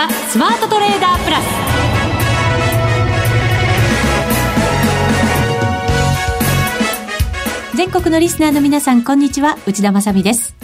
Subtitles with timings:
[0.00, 1.44] ザ・スマートトレーダープラス。
[7.76, 9.58] 全国のリスナーの皆さんこんにちは。
[9.66, 10.54] 内田まさです。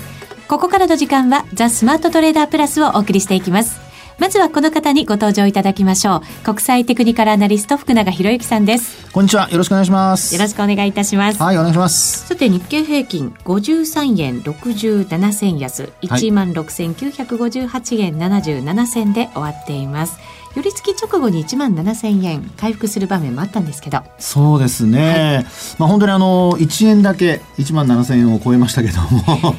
[0.48, 3.85] ここからの時間はザ・スマートトレーダープラスをお送りしていきます。
[4.18, 6.44] まずはこの方にご登場いただきましょう。
[6.44, 9.10] 国際テクニカルアナリスト福永博之さんです。
[9.12, 9.50] こんにちは。
[9.50, 10.34] よろしくお願いします。
[10.34, 11.42] よろしくお願いいたします。
[11.42, 12.26] はいお願いします。
[12.26, 22.50] さて日経平均53円67銭安1万6958円77銭で終わっています、はい寄り付き直後に1万7000円。
[22.56, 24.02] 回復する場面もあったんですけど。
[24.18, 25.44] そうですね、はい、
[25.78, 29.08] まあ本当にあの1円だけ1万7000円を超えましたけども。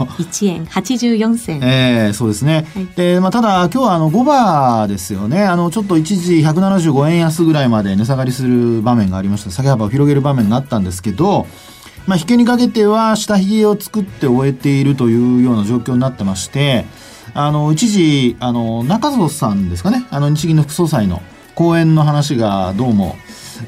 [0.18, 5.44] 1円84銭ええー、そうですね、はい、でまあただ今日はあの5番ですよね。
[5.44, 9.52] あのちょっと一時175円安ぐらいまで値下がりする場面がありました。
[9.52, 11.46] 下げ幅を広げる場面があったんですけど
[12.08, 16.86] まあ、引けにかけては下髭を作って終えているというような状況になってまして、
[17.38, 21.22] あの、一時、あの、中曽さんですかね、あの、日銀の副総裁の
[21.54, 23.16] 講演の話がどうも、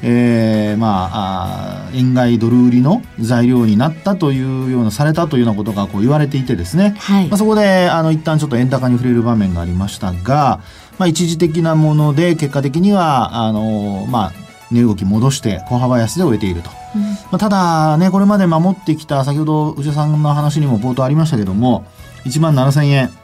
[0.02, 10.60] えー、まああ、円買いドル売りの材料になったというような、されたというようなことがこう言われていてですね、はい、まあ、そこで、あの、一旦ちょっと円高に触れる場面がありましたが、
[10.98, 14.32] まあ、一時的なもので、結果的には、あの、まあ、
[14.72, 16.70] 値動き戻して小幅安で終えていると。
[16.96, 21.84] うん、まあ、ただね、これまで守ってきた、先ほど内田さんの話にも冒頭ありましたけども、
[22.24, 23.19] 1万7000円。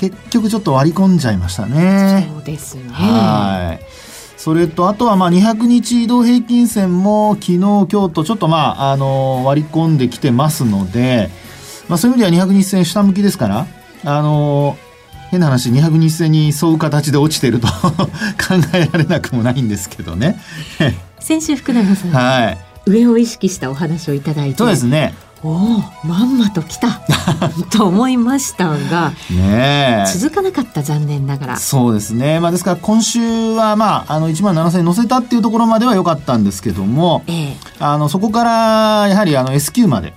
[0.00, 2.26] 結局ちょっと割り込んじゃいましたね。
[2.32, 2.84] そうですね。
[2.88, 3.84] はい。
[4.38, 11.28] それと、あとはまあ200日移動平均線も昨日、今日とちょっとまあ、あの、割り込んできてますので、
[11.86, 13.66] まあそういう意味では200日線下向きですから、
[14.06, 14.78] あの、
[15.30, 18.06] 変な話、200日線に沿う形で落ちてると 考
[18.72, 20.40] えられなくもないんですけどね。
[21.20, 24.56] 先週福永さん、はい、上を意識したお話をいただいて。
[24.56, 25.12] そうですね。
[25.42, 25.56] おお
[26.04, 27.00] まんまと来た。
[27.70, 31.56] と思いましたがね続かなかった残念ながら。
[31.56, 40.14] そうですね、まあ、ですから今週は、まあ、あの1万7000円乗せたっていうところまでは良かったんですけども、ええ、あのそこからやはりあの S q まで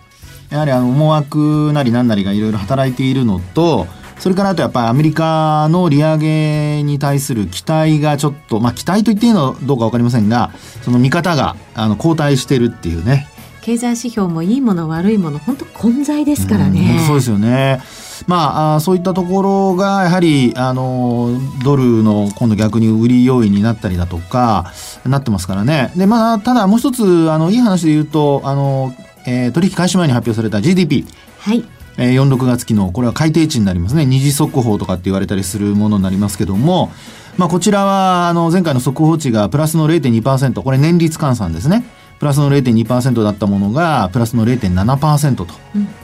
[0.49, 3.87] やはりあの思惑なり何なりがいろいろ働いているのと
[4.19, 10.51] それからあとやっぱりアメリカの利上げに対する期待がちょっと、まあ期待と言っていいのどうか分かりませんが、
[10.81, 13.27] その見方があの後退してるっていうね。
[13.63, 16.99] 経済指標もいいもの悪いもの本当混在ですからね。
[17.07, 17.81] そうですよね。
[18.27, 21.31] まあ、そういったところがやはりあの
[21.63, 24.73] ドルの今度逆に売り要因になったりだとか
[25.05, 25.93] なってますからね。
[25.95, 28.93] でまあただもう一つあのいい話で言うとあの、
[29.25, 31.05] えー、取引開始前に発表された GDP。
[31.39, 31.63] はい。
[31.95, 36.91] えー、46月期のこれは改定値になりますね二次速報とかって言われたりするものになりますけども、
[37.37, 41.85] まあ、こちらはあの前回の速報値がプラスの0.2%これ年率換算ですね。
[42.23, 45.45] プラスの0.2%だったものがプラスの0.7%と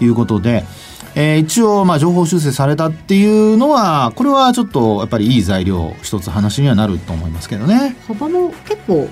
[0.03, 0.65] いうことで、
[1.15, 7.95] うん、えー、一応まあ情報修正されたっていうのはこれはちょっとやっぱりいい材料一つ話にはなると思いますけどね。
[8.05, 9.07] 幅も結構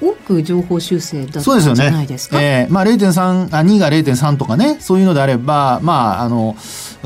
[0.00, 2.36] 多く情報修正だったんじゃないですか？
[2.36, 2.66] すよね。
[2.66, 6.54] えー、まあ0.3あ2が0.3とかねそういうのであればまああの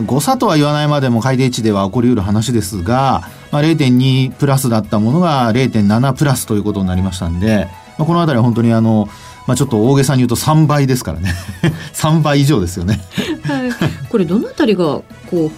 [0.04, 7.66] 誤差とは言わないまでも改定値では起こりうる話ですが、まあ、0.2プラスだったものが0.7プラスということになりましたんで、
[7.97, 9.08] まあ、この辺りは本当にあの
[9.48, 11.34] まあ、ちょっと大げさに言うと3倍ですからね。
[11.94, 13.00] 3倍以上ですよね。
[13.44, 13.70] はい、
[14.10, 15.50] これどのあたりがこう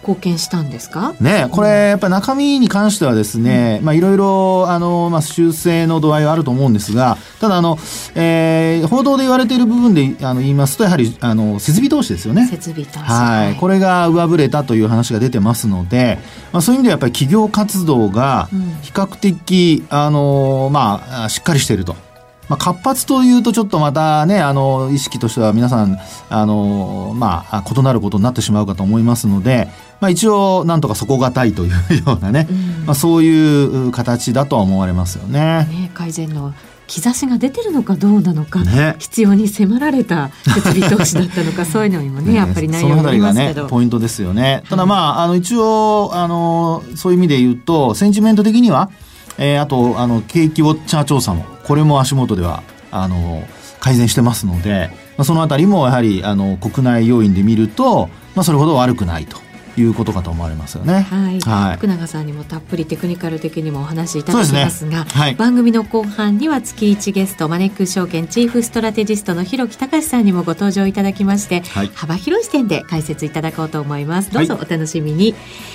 [0.00, 1.14] 貢献したんですか？
[1.20, 7.78] ねこれやっぱり中身に関してはですね、まあいろいろあの、まあ、修正の度合いはあると思うんですがただあの、
[8.16, 12.46] えー、報道で言われている部分であの言いますとやはりあの設備投資ですよね。
[12.48, 12.98] 設備投資。
[13.04, 13.54] はい。
[13.54, 16.18] これが上振れたという話が出てますので、
[16.52, 18.48] まあ、そういう意味ではやっぱり企業活動が
[18.82, 22.07] 比較的、うん、あのまあしっかりしていると。
[22.48, 25.98] まあ、活発というとちょっとまたね、あの、意識としては皆さん、
[26.30, 29.68] あの、まあ、異なることになってしまうかと思いますので、
[30.00, 31.70] まあ、一応、なんとか底堅いという
[32.06, 35.66] ようなね、うん、まあ、そういう形だとは思われますよね。
[35.70, 36.54] ね改善の
[36.88, 44.62] 兆しが出てるのかどうなのか、ね、必要に迫られた設備投資だったのか そういうのにもねやっぱり内容がありますけど、ね、ポイントですよね。
[44.70, 48.88] ただまああの一応あのそういう意味で言うとセンチメント的には、
[49.36, 53.46] えー、あとあの景気ウォッチャー調査もこれも足元ではあの
[53.78, 59.36] 改善してますので、まあ、そのあたりもやはりあの国内要因で見ると、まあ、それほど悪くないと。
[59.80, 61.00] いうことかと思われますよね。
[61.02, 61.40] はい。
[61.40, 74.32] はい、福永さんにもたっぷりテクニカル的にもお話しいただきますが、すねはい、番組の後半には月一ゲストマネック証券チーフストラテジストの広木隆さんにもご登場いただきまして、はい、幅広い視点で解説いただこうと思います。
[74.32, 75.34] どうぞお楽しみに。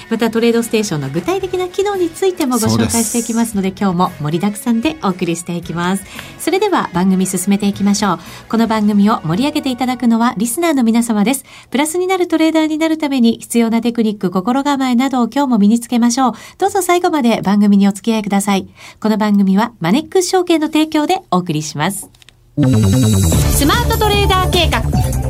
[0.09, 6.03] またトレードステーションの具体的な機能についてもご紹介していきますので今日も盛りだくさんでお送りしていきます。
[6.39, 8.19] それでは番組進めていきましょう。
[8.49, 11.45] この番組を盛り上げていただくのはリスナーの皆様です。
[11.69, 16.33] プラスになるトレーダーになるために必要なテテクニック、心構えなどを今日も身につけましょう。
[16.57, 18.67] どうぞ最後まで番組にお付き合いください。
[18.99, 22.09] この番組はマネックス証券の提供でお送りします。
[22.57, 24.79] スマートトレーダー計画、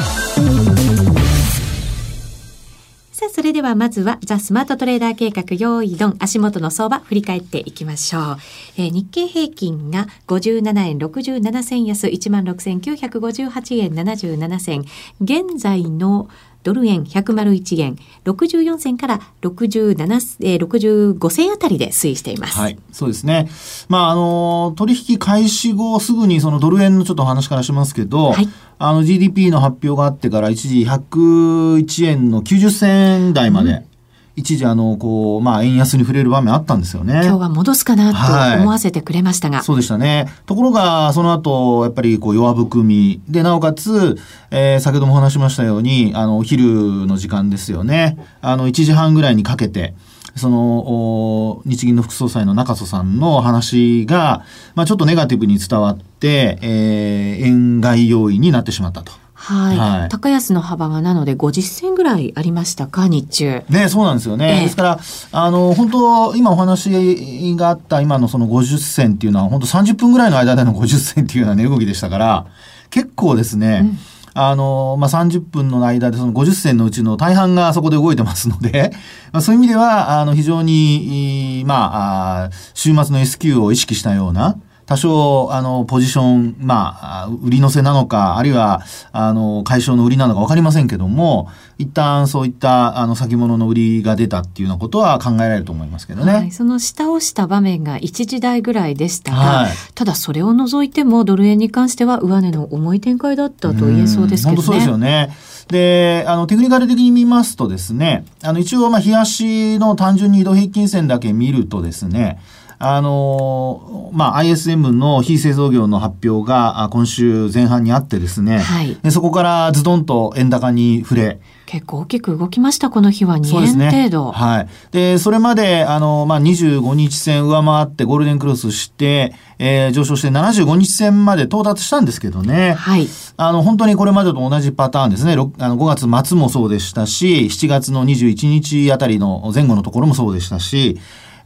[3.17, 8.37] さあ、それではまずは、ザ・スマートトレーダー計画、用意ドン、足元の相場、振り返っていきましょう。
[8.77, 14.85] えー、日経平均が57円67銭安、16,958円77銭。
[15.19, 16.29] 現在の
[16.67, 22.57] ドル円101円64銭から67、えー、65銭あたりで推移しています。
[22.57, 23.49] はい、そうですね。
[23.87, 28.49] まあ、あの、取引開始後すぐにそのドル円のちょっと話からしますけど、はい、
[28.79, 33.96] あの GDP の発表があってから一時101円の90銭台まで、うん
[34.37, 37.13] 一時あの、こう、まあ、円安に触れる場面あったんですよね。
[37.23, 39.57] 今日は戻すかなと思わせてくれましたが。
[39.57, 40.27] はい、そうでしたね。
[40.45, 43.19] ところが、その後、やっぱりこう、弱含み。
[43.27, 44.15] で、なおかつ、
[44.51, 48.15] えー、先ほども話しましたように、あの、お昼の時間ですよね。
[48.41, 49.95] あの、1時半ぐらいにかけて、
[50.35, 54.45] その、日銀の副総裁の中曽さんの話が、
[54.75, 59.13] まあ、ちょっとネガティブに伝わって、えー、円買い要因になってしまったと。
[59.39, 63.63] はい、はい、高安の幅がなので50銭ぐらいありましたか日中。
[63.69, 64.99] ねそうなんですよね、えー、ですから
[65.31, 72.47] あの本当今お話があった今のその50銭っていうのは本当30分ぐらいの間での50銭っていうような値動きでしたから
[72.89, 73.97] 結構ですね、うん。
[74.39, 78.91] あの、まあ、30分の間でその50銭のうちの大半がそこで動いてますので、
[79.33, 84.55] まあ、そういう意味では、あの、非常に、まあ、週末の S q を意識したような、
[84.87, 88.81] 多少、あの、ポジション、まあ、売り乗せなのか、あるいは、
[89.11, 96.33] あの、解消の売りなのかわかりませんけども、一旦そういった、あの、先物の売りが出たっていうようなことは考えられると思いますけどね。
[96.33, 104.55] はい、その下をした場面が一時代ぐらいでしたが、はい、ただそれを除いても、ドル円に関しては上値の重い展開だったと言えそうですけどね。
[104.55, 105.35] 本当そうですよね。
[105.67, 112.39] で、あの、テクニカル的に見ますとですね、あの、一応、まあ、冷やしの単純に移動平均線だけ見るとですね、
[112.79, 124.25] あの、まあ、ISM の非製造業の発表が今週前半にあってですね、はい、そこからズドンと円高に触れ、結構大きく動きました、この日は2円程度。
[124.27, 124.67] ね、はい。
[124.91, 132.71] で、それまで、あの、まあ、25日線上回ってゴールデンクロスして、えー、上昇して75日線まで到達したんですけどね。
[132.73, 133.09] はい。
[133.35, 135.33] あの、本当にこれまでと同じパターンですね。
[135.33, 140.97] あの5月末もそうでしたし、7月の21日あたりの前後のところもそうでしたし、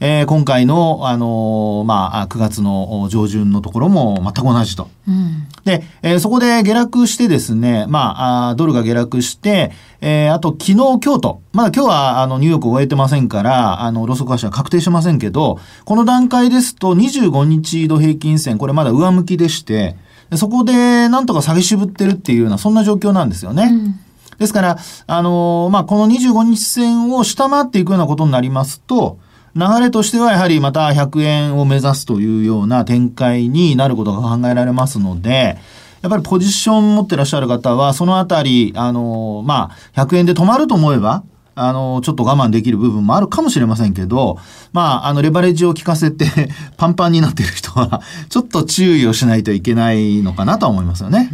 [0.04, 4.90] えー、今回の、あのー、まあ、9月の上旬のところも全く同じと。
[5.08, 9.72] うん、で、えー、そこで下落してですね、まあ、あドルが下落して、
[10.02, 19.96] えー、あと昨日、今日と、まだ今日はあのニューヨーク終えてませんから、あの、ロソク足は確定しませんけど、この段階ですと25日移動平均線、これまだ上向きでして、
[20.36, 23.70] そこでなんとか下げ渋ってるっていうような、そんな状況なんですよね。
[23.72, 24.00] うん
[24.40, 29.20] ですから、あのー、まあ、この25日線を下回っていくようなことになりますと、
[29.56, 35.58] 流れとしてはやはりまた100円を目指すというような展開になることが考えられますので、
[36.02, 44.38] やっぱりポジション持ってらっしゃる方は、そのあたり、あの、まあ、100円で止まると思えば、あの、ちょっと我慢できる部分もあるかもしれませんけど、
[44.72, 46.26] まあ、あの、レバレッジを効かせて
[46.78, 51.30] パンパンになっている人は、ちょっと注意をしないといけないのかなとは思いますよね。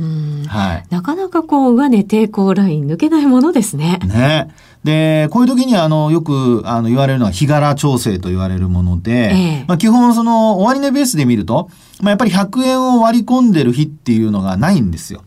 [0.47, 0.85] はい。
[0.89, 3.99] なかなかこう、上値抵抗ライン抜けないものですね。
[4.05, 4.49] ね。
[4.83, 11.69] で、こういう時にあの、よくあの言われるのは日柄調整と言われるもので、ええ、まあ基本その終値ベースで見ると、
[12.01, 15.23] まあやっぱり100円を割り込んでる日っていうのがないんですよ。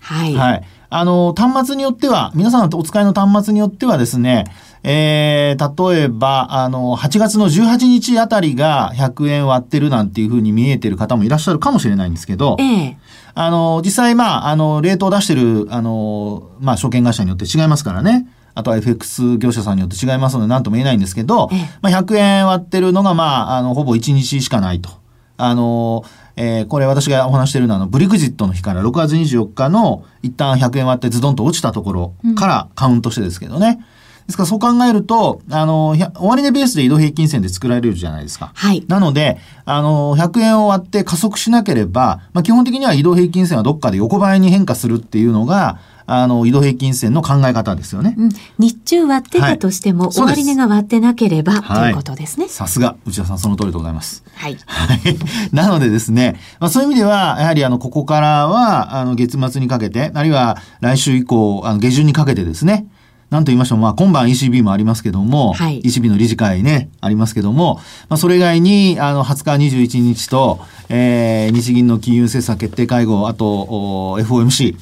[0.00, 0.34] はい。
[0.34, 0.62] はい。
[0.94, 4.44] あの、端末によっては、皆さんお使いの端末によってはですね、
[4.82, 12.98] えー、例えば、あの、8月の18日あたりが100円割ってるなんていうふうに見えてる方もいらっしゃるかもしれないんですけど、ええ、
[13.34, 18.26] あの、実際、まあ、あの、レートを出してる、あの、まあ、証券会社によって違いますからね。
[18.54, 21.48] あとは FX 業者さんによって違いますので何とも言えないんですけど、
[21.80, 24.90] まあ、100円割ってるのが、まあ、あの、ほぼ1日しかないと。
[25.36, 26.04] あの、
[26.36, 33.78] えー、これ私がお話しているのは、あの、ブリグジットの日から6月24日の一旦100円割ってズドンと落ちたところからカウントしてですけどね。
[33.80, 33.84] うん、
[34.26, 38.52] ですからそう考えると、あの、終値ベースで移動平均線で作られるじゃないですか。
[38.54, 38.84] はい。
[38.88, 48.14] なので、あの、100円を割って加速しなければ、まあ、基本的には移動平均線はどっかで横ばいに変化するっていうのが、あの、移動平均線の考え方ですよね。
[48.18, 52.48] うん、日中割ってたとしても、はい、終値が割ってなければ、ということですね。
[52.48, 54.24] さすが、内田さん、その通りでございます。
[54.34, 54.58] はい。
[54.66, 55.00] はい。
[55.52, 62.86] なのでですね、まあ、そういう意味では、やはりあの、ここからは、あの、月末にかけて、あるいは来週以降、あの、下旬にかけてですね、
[63.32, 67.76] なんと言いましても、まあ、今晩 ECB もありますけども、はい、ECB の理事会ね、ありますけども、
[68.10, 70.60] まあ、それ以外に、あの、20日、21日と、
[70.90, 74.76] えー、日銀の金融政策決定会合、あと、FOMC、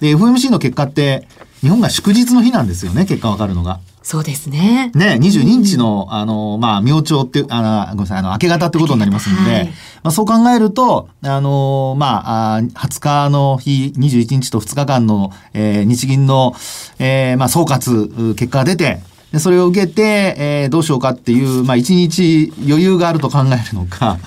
[0.00, 1.26] で、FOMC の結果って、
[1.60, 3.80] 日本が祝日の日なんですよね、結果わかるのが。
[4.08, 4.90] そうですね。
[4.94, 9.72] ね、22日の、あの、まあ、明朝っていう、あの、ごめんなさい、あの、明け方ってことになりますので、はい、ま
[10.04, 16.54] あ、そう考えると、あの、まあ、20日の日、21日と2日間の、えー、日銀の、
[16.98, 19.00] えー、まあ、総括、結果が出て、
[19.32, 24.18] でそれを受けて、えー、どうしようかっていう、まあ、1日余裕があると考えるのか、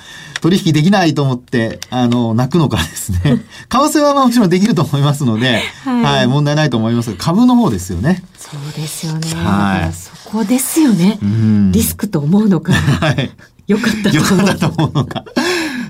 [0.41, 3.19] 取引できないと思って、あの、泣くのかですね。
[3.69, 8.23] 為替はもちろんできると思いますので、はい、はい、問題ないと思いますが、株の方ですよね。
[8.37, 9.27] そうですよね。
[9.35, 9.93] はい。
[9.93, 11.19] そこですよね。
[11.21, 12.73] うん、リスクと思うのか。
[12.73, 13.31] はい。
[13.67, 14.39] よかったと思う。
[14.39, 15.23] よかったと思うのか。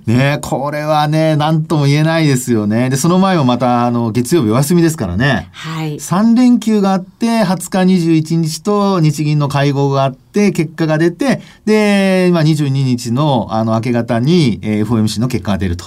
[0.06, 2.90] ねこれはね、なんとも言えないですよね。
[2.90, 5.50] で、その前もまた、あの、月曜日お休みですからね。
[5.52, 5.96] はい。
[5.96, 15.86] 3連休があって、20日21日と日銀の会合があって、結果が出て、で、まあ、22日の、あの、明け方に、えー、FOMC の結果が出ると。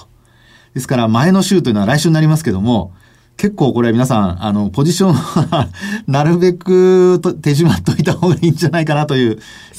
[0.75, 2.93] ですから、前の週というのは来週になりますけども、
[3.37, 5.69] 結構これ皆さん、あの、ポジションは
[6.07, 9.39] なるべくと手締まっといた方がいいんじゃないかなという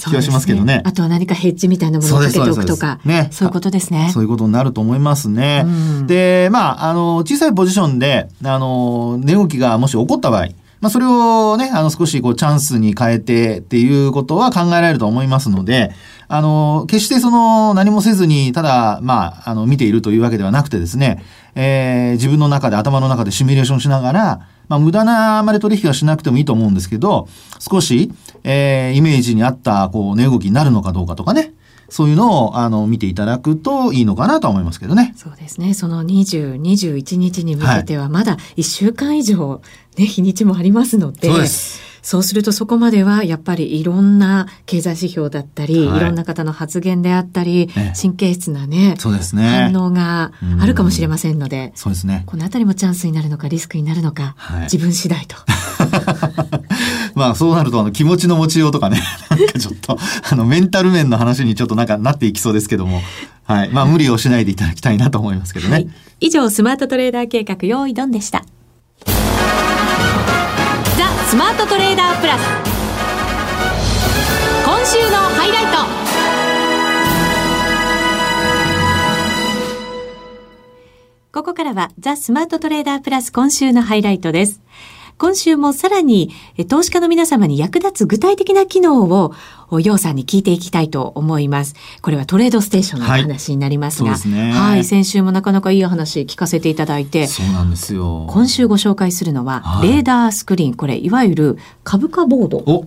[0.10, 0.78] 気はしますけどね。
[0.78, 3.00] ねあとは何かヘッジみたいなものをかけておくとか。
[3.06, 3.30] ね。
[3.32, 4.10] そういうことですね。
[4.14, 5.64] そういうことになると思いますね。
[5.66, 5.70] う
[6.04, 10.50] ん、で、まあ、あの、小さいポジションで、あの、値動きがもし起こった場合、
[10.86, 15.90] まあ、それをね、あの、少しこう、チャンスに変えてっていうことは考えられると思いますので、
[16.28, 21.24] あの、決してその、何もせずに、ただ、まあ、あの、見ているというわけではなくてですね、
[21.56, 27.28] えー、自分の中で、頭の中でシミュレーションしながら、まあ、無駄なあまり取引はしなくてもいいと思うんですけど、
[27.60, 28.12] 少し、
[28.44, 31.56] えー、イメージに合った、こう、値動きになるのかどうかとかね、
[31.90, 35.14] そういうのを、あの、見ていただくといいのかなと思いますけどね。
[35.16, 35.74] そうですね。
[35.74, 39.62] その20、21日に向けては、まだ1週間以上、
[39.98, 41.86] ね、日にちもありますので、そうです。
[42.06, 47.68] そうするとそこまではやっぱりいろんな経済指標だったり、はい、いろんな方の発言であったり、
[48.00, 49.72] 神経質なね、そうですね。
[49.72, 52.22] 反応があるかもしれませんので、そうですね。
[52.28, 55.36] このあたりもチャンスになるのかリスクになるのか、はい、自分次第と。
[57.16, 59.98] まあそうなるとあの気持ちの持ちようとかね、 なんかちょっと
[60.30, 63.02] あのメンタル面の話にちょっとなんかなっていきそうですけども、
[63.46, 63.72] はい。
[63.72, 65.74] まあ無理をしないでいただきたいなと思いますけどね。
[65.74, 68.46] はい、以上スマートトレーダー計画用意ドンでした。
[70.98, 72.42] ザ・スマートトレーダープラス
[74.66, 75.80] 今週のハイライト
[81.34, 84.62] ここからはザ・スマートトレーダープラス今週のハイライトです。
[85.18, 86.32] 今週もさらに
[86.68, 89.34] 投資家の皆様に役立つ具体的な機能を
[89.80, 91.76] ようさんに聞いていきたいと思います。
[92.02, 98.28] これはトレードステーションの話になりますが、はい、ね、はい、先週もなかなかいい話聞かせていただいて、そうなんですよ。
[98.30, 102.86] 今週ご紹介するのは、はい、レーダースクリーン、これいわゆる株価ボード。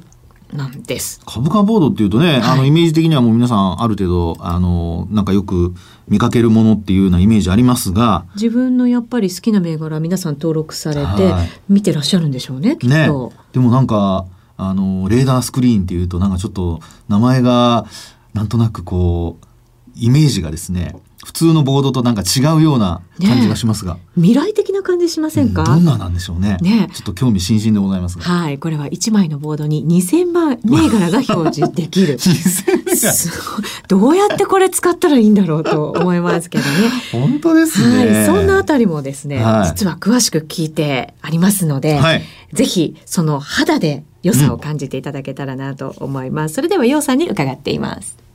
[0.53, 1.21] なんです。
[1.27, 5.75] 株価ボードっていうとね、はい、あのイメージ的にはもう皆さんある程度あのなんかよく
[6.09, 11.35] 見かけるものっていうようなイメージありますが、自分のやっぱり好きな銘柄皆さん登録されて
[11.69, 12.77] 見てらっしゃるんでしょうね。
[12.77, 13.29] きっと。
[13.31, 14.27] ね、でもなんか
[14.57, 17.87] あのレーダースクリーンっていうとなんかちょっと名前が
[18.35, 19.47] なんとなくこう
[19.95, 26.59] イメージがですね普通のボードとなんか違うような感じがしますが、ね、未来的な感じしませんか、うん、どんななんでしょうね。
[26.61, 28.59] ねちょっと興味津々でございますはい。
[28.59, 32.19] これは1枚のボードに2000万銘柄が表示できる。
[33.89, 36.71] どうやってこれ使ったらいいんだろうと思いますけどね。
[37.11, 42.23] 本当ですね、はい、そんなあたりもですね、はい、実は詳しく聞いてありますので、はい、
[42.53, 48.28] ぜひその肌で良さを感じていただけたらなと思います、うん、それではようさんに伺っています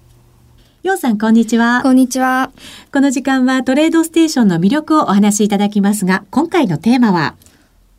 [0.84, 1.82] ようさん、こんにちは。
[1.82, 2.52] こんにちは。
[2.92, 7.36] この時間はトレードステーションの魅力をお話しいただきますが、今回のテーマは？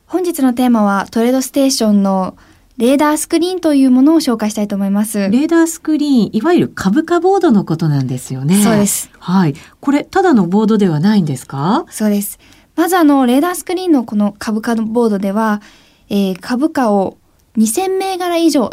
[0.05, 2.37] 本日のテーマはトレードステーションの
[2.76, 5.17] レーダースクリーンというものを紹介したいと思います。
[5.17, 8.62] レーダースクリーン、いわゆる株価ボードのことなんですよね。
[8.62, 9.09] そうです。
[9.19, 9.55] はい。
[9.81, 11.87] これ、ただのボードではないんですか？
[11.88, 12.38] そうです。
[12.76, 15.62] まずあの、レーダースクリーンのこの株価ボードでは、
[16.11, 17.17] えー、株価を
[17.57, 18.69] 2000銘柄以上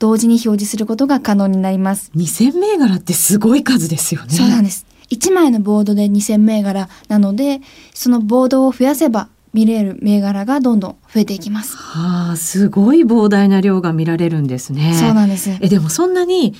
[0.00, 2.10] 同時に表示することが可能になります。
[2.16, 4.30] 2000銘柄ってすごい数ですよね。
[4.30, 4.86] そうなんです。
[5.10, 7.60] 1枚のボードで2000銘柄なので、
[7.94, 11.76] そのボードを増やせば見れる銘柄がどんどん増えていきます。
[11.76, 14.94] はあ、すごい膨大な量が見られるんですね。
[14.94, 15.50] そうなんです。
[15.60, 16.54] え、でもそんなに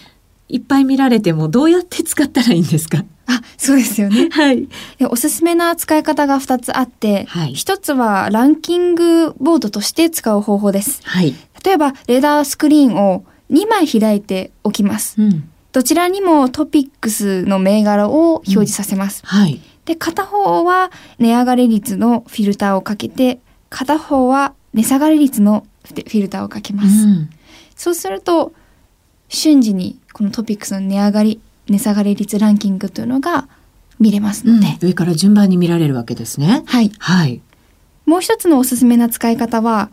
[0.50, 3.04] いっぱい見られてもどうやって使ったらいいんですか？
[3.26, 4.28] あ、そうですよね。
[4.32, 4.68] はい。
[5.08, 11.00] おすすめな使い方が2つあって、はい、1つはランキングボードとして使う方法です。
[11.04, 11.34] はい。
[11.64, 15.20] 例えば、レーダースクリーンを2枚開いておきます。
[15.20, 19.22] うん、どちらにもトピックスの銘柄を表示させます。
[19.24, 19.60] うん、はい。
[19.84, 27.04] で、片方は値上がり率のフィルターをかけて、片方は値下がり率のフィルターをかけます。
[27.04, 27.30] うん、
[27.74, 28.52] そうすると、
[29.28, 33.48] 瞬時にこのトピックスの値上がり、値下がり率ランキングというのが
[33.98, 36.62] 見れますので、上から順番に見られるわけですね。
[36.66, 36.90] はい。
[36.98, 37.40] はい。
[38.06, 39.90] もう一つのおすすめな使い方は、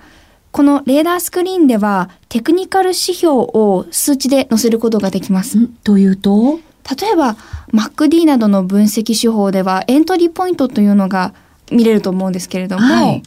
[0.58, 5.68] このレーダースクリーンではテクニカル指標を数値で載せることができます。
[5.84, 6.60] というと？
[7.00, 7.36] 例えば
[7.72, 11.36] MacD などの分析手法ではエントリーポイントというのが
[11.72, 13.22] 見れると思うんですけれども、はい、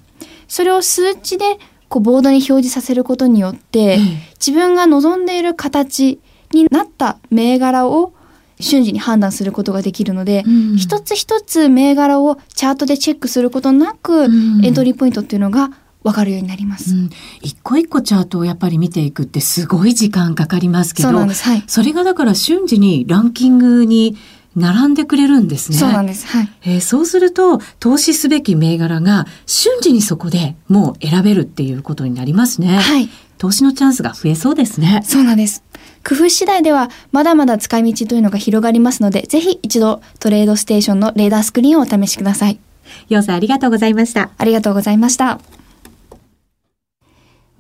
[0.49, 3.99] それを数値でこうボードに表示させることによって、
[4.45, 6.19] 自分が望んでいる形
[6.51, 8.13] になった銘柄を
[8.59, 15.71] 瞬時に判断することができるので、うん、一つ一つ銘柄をチャートでチェックすることなく、うん、エントリーポイントっていうのが
[16.03, 17.11] 分かるようになります、うん、
[17.43, 24.17] 一個一個チャートをやっぱり見ていくってすごい時間かかりますけどそ,、はい、それがだから瞬時にランキングに
[24.57, 25.79] 並んでくれるんですね。
[25.79, 26.27] そうなんです。
[26.27, 26.49] はい。
[26.63, 32.79] えー、そうすると、投資すべき銘柄が瞬時にそこでもう選べるっていうことになりますね。
[32.79, 33.09] はい。
[33.39, 35.03] 投資のチャンスが増えそうですね。
[35.05, 35.63] そうなんです。
[36.07, 42.59] 工夫次第ではまだまだ使い道というのが広がりますので、ぜひ一度トレードステーションのレーダースクリーンをお試しください。
[43.09, 44.31] ようさんありがとうございました。
[44.37, 45.60] ありがとうございました。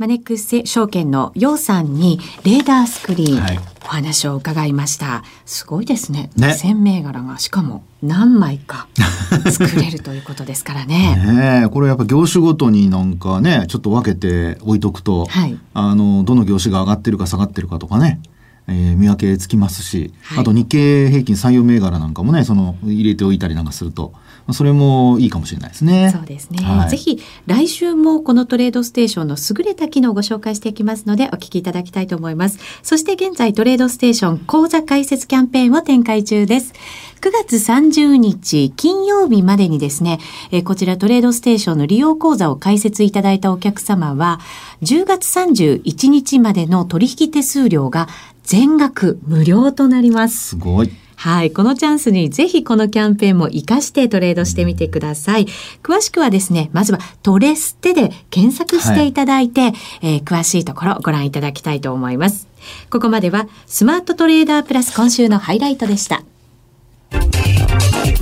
[0.00, 5.24] マネックス証券のヨウさんにレーダースクリーン、はい、お話を伺いました。
[5.44, 6.30] すごいですね。
[6.38, 8.88] ね1000銘柄がしかも何枚か
[9.50, 11.62] 作れるということですからね。
[11.62, 18.20] ねこれやっぱ業種ごとになんかね、ちょっと分けて置いとくと、はい、あの、どの業種が上がってるか下がってるかとかね。
[18.68, 24.14] えー、見分けつきますし、はい、あと日経平均採用銘柄なんかもね、その入れておいたりなんかすると、
[24.52, 26.10] それもいいかもしれないですね。
[26.14, 26.62] そうですね。
[26.64, 32.58] はい、ぜひ来週もこのトレードステーションの優れた機能をご紹介していきますのでお聞きいただきたいと思います。
[32.82, 36.72] そして現在トレードステーション講座開設キャンペーンを展開中です。
[37.20, 44.40] 9月30日金曜日までにですね、えこちらトレードステーションの利用講座を開設いただいたお客様は
[44.82, 48.08] 10月31日までの取引手数料が
[48.42, 50.50] 全額無料となります。
[50.50, 50.90] すごい。
[51.20, 51.50] はい。
[51.50, 55.44] このチャンスにぜひこのキャンペーンも活かしてトレードしてみてください。
[55.82, 62.48] 詳しくはですね、まずはトレステで検索していただいて、はい、えー、詳しいところご覧いただきたいと思います。
[62.88, 66.22] ここまではスマートトレーダープラス今週のハイライトでした。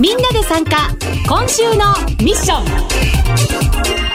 [0.01, 0.89] みんなで参加
[1.25, 4.08] 今週のミッション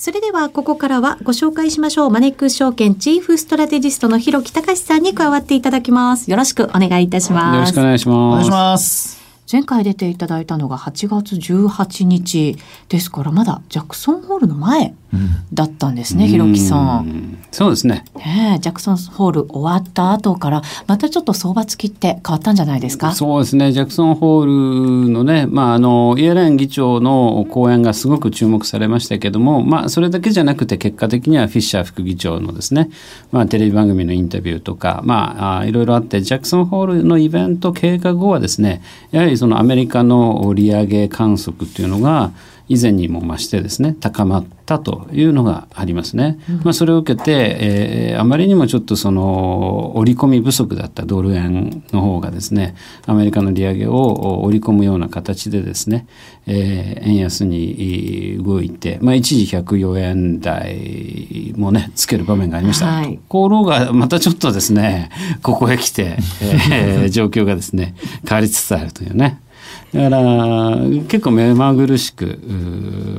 [0.00, 2.10] それではここからはご紹介しましょう。
[2.10, 6.30] マネックス証券チーフストラテジストの広木隆さんに加わっていただきます。
[6.30, 7.54] よろしくお願いいたします。
[7.54, 8.16] よろしくお願いします。
[8.16, 9.20] お願いします。
[9.52, 12.56] 前回出ていただいたのが8月18日
[12.88, 14.94] ですからまだジャクソンホールの前
[15.52, 17.38] だったんですね、うん、ひろきさん。
[17.50, 18.04] そうですね。
[18.16, 23.12] ねジャクソンホール終わった後からまたちょっと相場付きって変わったんじゃないですか？
[23.12, 23.72] そうですね。
[23.72, 32.90] ジャクソンホールのね、まあ、あのイエレン議長の講演がすごく注目されましたけども、まあ、それだけじゃなくて結果的にはフィッシャー副議長のですね、
[33.32, 42.30] まあ、テレビ番組のインタビューとか、まあ、いろいろあってジャクソンホールのイベント経過後はですねやはりそのアメリカの利上げ観測っていうのが
[42.70, 46.38] 以前にも増してですね高まったというのがありますね。
[46.48, 56.06] うん、まあ、それを受けて、えー、あまりにもちょっとその織り込み不足だったドル円の方がですねアメリカの利上げを織り込むような形でですね、
[56.46, 62.86] えー、円安に動いて、まあ、一時104円台もねつける場面がありました。
[62.86, 65.10] はい、ところがまたちょっとですね
[65.42, 66.18] ここへ来て、
[66.70, 67.96] えー、状況がですね
[68.28, 69.40] 変わりつつあるというね。
[69.92, 70.76] だから
[71.08, 72.38] 結構目まぐるしく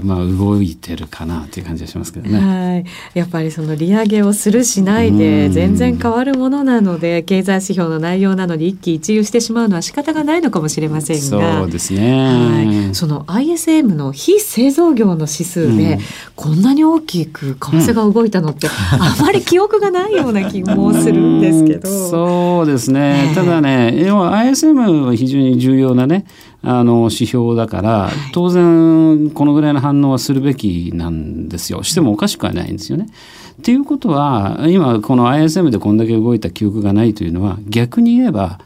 [0.03, 2.39] まあ、動いてるかなという感じがしますけどね。
[2.39, 11.59] はい、やっぱりその利上げをするしないで全然変わるものなので経済指標の内容なのに一喜一憂してしまうのは仕方がないのかもしれませんが。
[11.59, 15.99] そうですね、はい、その ISM の非製造業の指数で
[16.35, 21.89] こんなに大きく為替が動いたのって、あまり記憶がないような気もするんですけど。
[21.89, 26.25] うそうですね、ただね要は ISM は非常に重要なね
[26.63, 33.07] あの指標だから、当然このぐらいの反応はするべきなんですよしてもおかしくはないんですよね。
[33.59, 38.59] っていうことは今この ISM でこんだけ動いた記憶がないというのは逆に言えば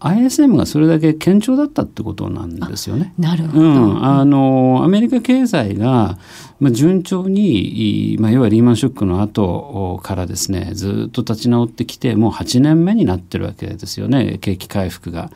[0.00, 3.12] ISM がそれだけ堅調だったってことなんですよね。
[3.18, 6.18] なるほど、うん、あのアメリカ経済が、
[6.60, 15.30] まあ、順調に、まあ、要はリーマンショックの後からですねずっと立ち直ってきてもう8年目になってるわけですよね景気回復が。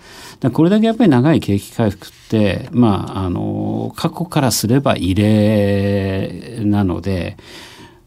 [0.52, 7.36] これだけやっぱり長い景気回復って、まあ、あの過去からすれば異例なので。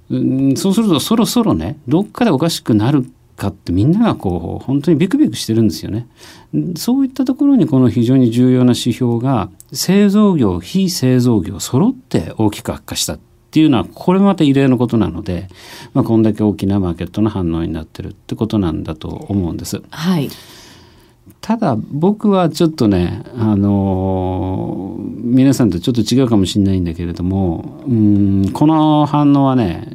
[0.08, 0.18] う
[0.52, 6.08] ん、そうするとそろそろねどっかでおかしくなるかってみんながこう本当にビクビクしてるんですよね。
[6.76, 13.20] そういったところにこの非常に重要な指標が製造業非製造業揃って大きく悪化したっ
[13.52, 15.48] ていうのはこれまた異例のことなので、
[15.94, 19.82] まあ、こんだけ大きなマーケットの反応になってるってことなんだと思うんです。
[19.90, 20.30] はい
[21.42, 29.88] ただ僕はちょっとね、あのー、皆さんとちょっと違うかもしれないんだけれどもうんこの反応はね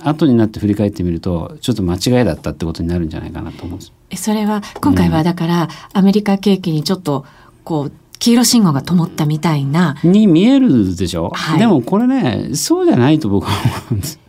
[0.00, 4.22] 後になって振り返ってみるとちょっと間違いだったってことになるんじゃないかなと思うんです。
[4.22, 7.24] それは今回はだから、うん、アメリカ景気にちょっと
[7.64, 9.96] こう黄色信号が灯ったみたいな。
[10.04, 14.20] に見えるでしょ、はい、でもこれねそうじゃないと僕は思うんです。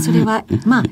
[0.00, 0.82] それはまあ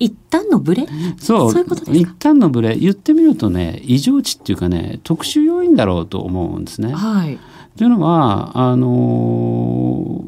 [0.00, 0.86] 一旦のブレ？
[1.18, 1.52] そう。
[1.52, 2.74] そういうこと一旦のブレ。
[2.74, 6.92] 言ってみるとね異常値っていうかね特殊要因だろうと思うんですね。
[6.92, 7.38] はい、
[7.76, 10.24] というのはあの、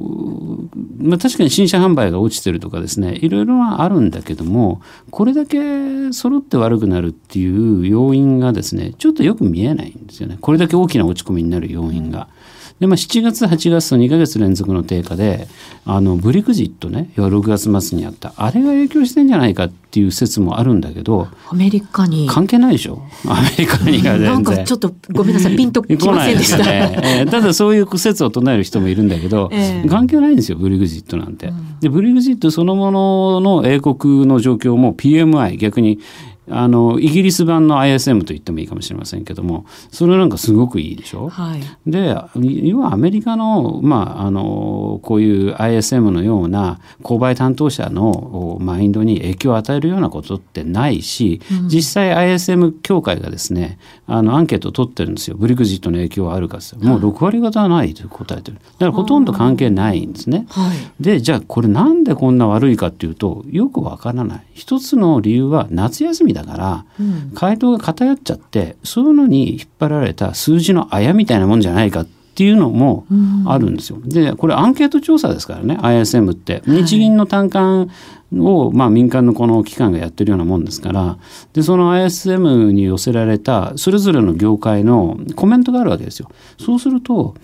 [0.98, 12.28] まあ、確かに新車販売が落ちてるとかですねいろいろはあるんだけどもこれだけ揃って悪くなるっていう要因がですねちょっとよく見えないんですよねこれだけ大きな落ち込みになる要因が。
[12.82, 15.46] で、まあ、7月、8月と2か月連続の低下で、
[15.84, 22.26] あの、ブリクジットね、要は6月末にあった、あれが影響してんじゃないかっていう説もあるんだけど、アメリカに。
[22.28, 24.22] 関係ないでしょ アメリカには全然。
[24.24, 26.58] なんかちょっとごめんなさい、ピンときませんでした。
[26.58, 31.46] ね えー、ただそういう説を唱える人もいるんだけど、えー、関係ないんですよ、ブリグジットなんて。
[31.46, 36.00] うん、で、ブリグジットそのものの英国の状況も PMI、逆に
[36.50, 41.28] あのイギリス版の ISM と言ってもいいかもしれませんけどもそれなんかすごくいいでしょ？
[41.28, 42.16] はい、で
[42.64, 55.36] 要はアメリカの,、まあ、あのこういう ISM のような購買担当者のマインドに影響を与えるようなことってないし、うん、実際 ISM 協会がですねあのアンケートを取ってるんですよ。
[55.36, 58.58] ブリグジットの影響はあるかもう6割方はないと答えてる。
[58.58, 60.46] だからほとんど関係ないんですね。
[60.50, 64.42] はい、でじゃあこれなんでこんな悪いかっていうとよくわからない。
[64.52, 66.84] 一つの理由は夏休みだから、
[67.34, 73.06] 回答が偏っちゃってそういうのに引っ張られた数字のあやみたいなもんじゃないかっていうのも
[73.46, 73.98] あるんですよ。
[74.04, 76.62] でこれアンケート調査ですからね ISM って。
[76.66, 77.86] 日銀の単価
[78.40, 81.18] を、まあ、民間のこの機関がやってるようなもんですから
[81.52, 86.30] でその ISM に寄せられたそれぞれの業界のコメントがあるわけですよ。
[86.58, 87.34] そうすると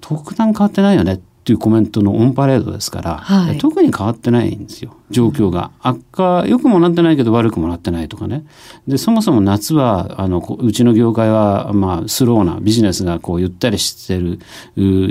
[0.00, 5.72] 特段変わってないよねっていうコメントのオンパレードですから、はい、特に変わってないんですよ状況が。
[5.80, 8.46] 悪化良くもなってないけど悪くもなってないとかね。
[8.88, 14.38] でそもそも夏はあのうちの業界は、まあ、スローなビジネスがこうゆったりしてる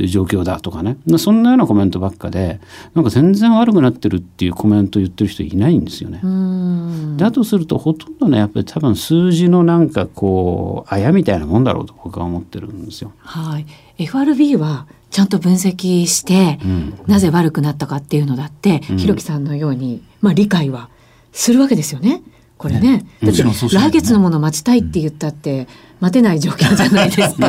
[0.08, 2.60] 状況だとかねそんなようなコメントばっかで
[2.96, 6.20] なんか全然悪くなってるっていうコメントを言ってる人いないんですよね。
[7.18, 13.12] だとするとほとんどねやっぱり多分数字のなんかこうあやみたいなもんだろうと僕は思ってるんですよ。
[13.20, 13.68] はい、
[14.00, 20.90] FRB はちゃんと分析して、うん、なぜ悪くなったかっていうのだって、うん、ひろきさんのように、まあ、理解は
[21.32, 22.24] するわけですよね。
[22.58, 22.98] これね。
[22.98, 25.68] ねだって、来月のもの待ちたいって言ったって、
[26.04, 27.48] 待てない状況じゃないですか。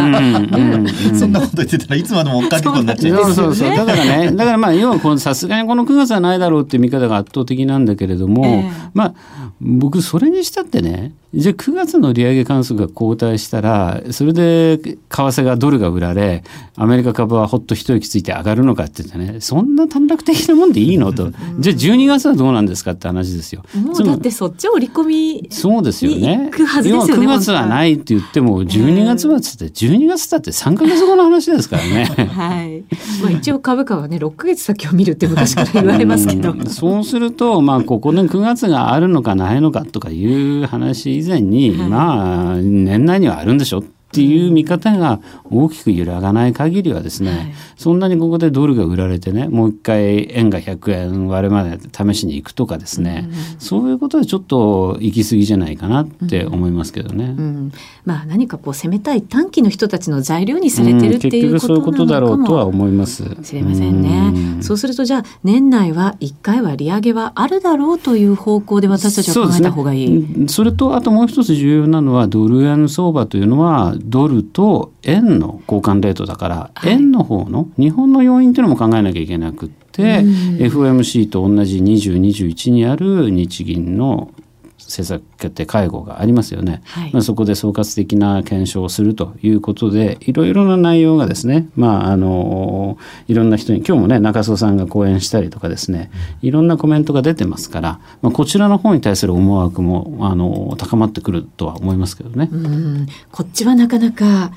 [1.18, 3.24] そんなこと言ってたらいつまでも追っかけっこになっちゃう。
[3.24, 3.76] そうそうそう。
[3.76, 9.14] だからね、だからまあ要はさすがにこの9月はないだろうっていう見方が圧倒的なんだけれども、えー、まあ
[9.60, 16.44] 僕それにしたってね、じゃあ9月の利上げ関数が後退したらそれで為替がドルが売られ
[16.76, 23.64] アメリカ株はほっと一息ついて上がるのかって言ってねそんな短絡的なもんでいいのとじゃあ12月はどうなんですかって話ですよ。
[23.74, 26.50] もうだってそっち織り込みそうですよね。
[26.52, 32.04] 9月はないって言っても12月はつって12月だって3か月後の話ですからね。
[32.30, 32.84] はい。
[33.22, 36.54] まあ一応株価はね6か月先を見るって昔から言われますけど。
[36.66, 43.82] そうするとまあここね9月があるのかないのかとかいう話以前に、はい、まあ年内にはあるんでしょ
[44.14, 57.24] っていう見方が大きく揺らがない限りはですね、はい、そんなにここでドルが売られてねもう一回円が100円割れまで試しに行くとかですね、うん、そういうことはちょっと行き過ぎじゃないかなって思いますけどね。
[57.24, 57.32] うん。
[57.32, 57.72] うん、
[58.04, 63.24] まあ何かこう攻めたい短期の人たちの材料にされてるっていうことなのかも、そういうことだろうとは思います。
[63.42, 64.62] 知れませんね。
[64.62, 70.06] そうするとじゃあ年内は1回は利上げはあるだろうという方向で私たちは考えた方がいい。
[70.06, 84.30] そ,、ね、それとあともう一つ重要なのはドル円相場というのはドルと円の交換レートだから、はい、円の方の日本の要因というのも考えなきゃいけなくって、FOMC と同じ2021にある日銀の
[84.86, 96.10] 政策決定会合がありますよね、はい、まあ、そこで総括的な検証をするということでいろいろな内容がですね、まあ、あのいろんな人に今日もね中曽さんが講演したりとかですね
[96.42, 102.48] いろんなコメントが出てますから、まあ、こちらの方に対する思惑もあの高まってくるとは思いますけどね。
[102.52, 103.06] うん。
[103.32, 104.52] こっちはなかなか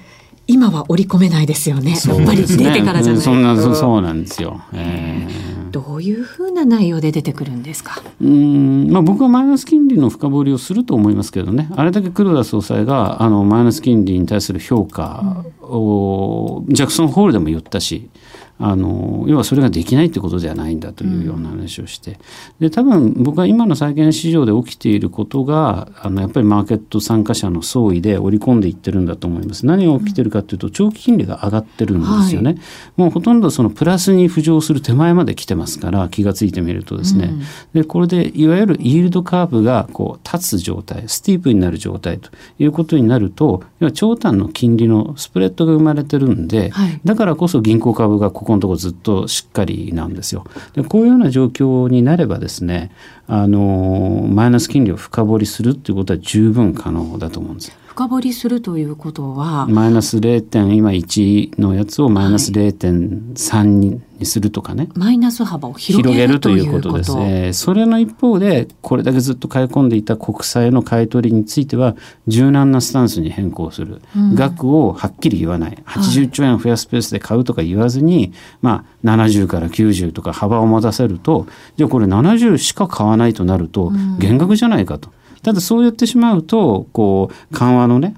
[0.48, 1.92] 今は織り込めないですよね。
[1.92, 3.22] ねやっぱり出てからじゃないと。
[3.22, 4.62] そんなそうなんですよ。
[4.74, 8.02] えー、どういうふうな内容で出てくるんですか？
[8.22, 11.70] うん、まあ僕はマイナス金利の深掘りをすると思いますけどね。
[11.76, 18.10] あれだけ黒田総裁があのマイナス金利に対する評価を、うん、ジャクソンホールでも言ったし。
[18.60, 22.20] あの要はそれができないってことではないんだというような話をして、
[22.60, 29.66] で多分僕は今の債券市場で起きていることがあのやっぱりマーケット参加者の総意で織り込んでいってるんだと思います。
[29.66, 32.54] 何が起きてるかというと長期金利が上がってるんですよね。
[32.54, 32.62] はい、
[32.98, 50.46] もうほとんどそのプラスに浮上する手前まで来てますから気が付いてみるとですね、うん、でこれでいわゆるイールドカーブがこう立つ状態スティープになる状態ということになると要は長短の金利のスプレッドが生まれてるんで、はい、だからこそ銀行株がこここのとこずっとしっかりなんですよ。
[50.74, 52.92] でこういうような状況になればですね
[53.28, 57.78] あのマイナス金利を深掘りするっていうことは十分可能だと思うんです。
[57.98, 60.72] 深掘りするということはマイナス 0.
[60.72, 66.96] 今1のやつをマイナス0.3にするとかね、はい、マイナス幅を広げるということ。
[66.96, 71.96] です、えー、それの一方でこれだけずっと買い込んでいた国債の買い取りについては
[72.28, 75.84] 柔軟なスタンスに変更する、うん、額をはっきり言わない。
[75.88, 78.32] 80兆円増やすペースで買うとか言わずに、はい、
[78.62, 85.10] まあ70から90とか幅を持たせるとじゃあこれ70しか買わないとなると減額じゃないかと。
[85.44, 88.16] ただそうやってしまうとこう緩和のね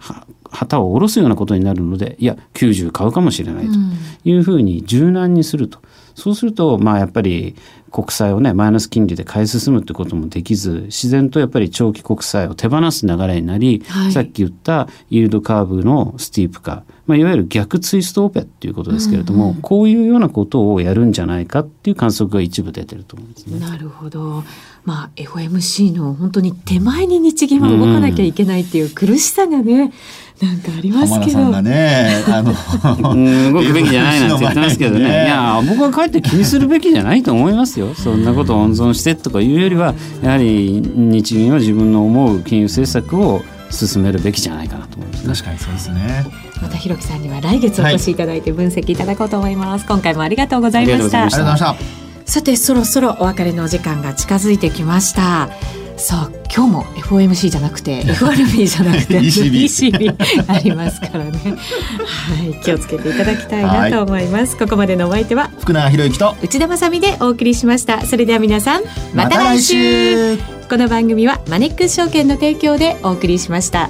[0.50, 3.72] 旗を下ろすようなことになるのでいや90買うかもしれないと
[4.24, 5.80] いうふうに柔軟にすると、
[6.16, 7.56] そうするとまあやっぱり
[7.92, 23.60] 国債をねマイナス金利で買い進むってこともできず自然とやっぱり長期国債を手放す流れになり、はい、さっき言ったイールドカーブのスティープ化、まあ、いわゆる逆ツイストオペっていうことですけれども、うんうん、こういうようなことをやるんじゃないかっていう観測が一部出てると思うんですね。
[23.60, 24.44] なるほど
[24.90, 29.94] まあ、FOMC の本当に手前に日銀は動かなきゃいけないっていう苦しさがね、
[30.42, 31.62] なんかありますけど。
[31.62, 35.06] ね、 あの動くべきじゃないなんて言ってますけどね。
[35.06, 37.94] ねいや、僕はかえって気にするべきじゃないと思いますよ。
[37.94, 46.26] そんなことを温存してとかいうよりは、やはり日銀は自分の思う金融政策を進めるべきじゃないかなと思います、ね、確かにそうですね。
[46.64, 49.82] またひろきさんには来月お越しいただいて分析いただこうと思います。
[49.82, 51.22] はい、今回もありがとうございました。
[51.22, 52.09] ありがとうございました。
[52.30, 55.50] さてそろそろお別れのお時間が近づいてきました。
[55.98, 60.16] さあ今日も FOMC じゃなくて FRB じゃなくて ECB
[60.48, 61.32] ありますからね。
[61.32, 64.58] はい気をつけていただきたいなと思います。
[64.58, 68.06] ここまでのお相手は福永博之と内田まさでお送りしました。
[68.06, 68.84] それでは皆さん
[69.16, 70.38] また来週,、
[70.70, 73.90] この番組はマネックス証券の提供でお送りしました